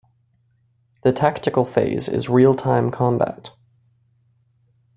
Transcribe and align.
The 1.03 1.11
tactical 1.11 1.63
phase 1.63 2.09
is 2.09 2.27
real-time 2.27 2.89
combat. 2.89 3.51